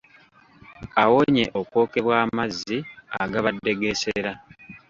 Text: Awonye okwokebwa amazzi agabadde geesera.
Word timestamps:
Awonye 1.03 1.45
okwokebwa 1.59 2.13
amazzi 2.25 2.77
agabadde 3.23 3.71
geesera. 3.79 4.31